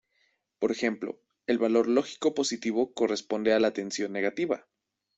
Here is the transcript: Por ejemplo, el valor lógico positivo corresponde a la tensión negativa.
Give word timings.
Por 0.57 0.71
ejemplo, 0.71 1.21
el 1.45 1.59
valor 1.59 1.87
lógico 1.87 2.33
positivo 2.33 2.91
corresponde 2.91 3.53
a 3.53 3.59
la 3.59 3.71
tensión 3.71 4.11
negativa. 4.13 4.65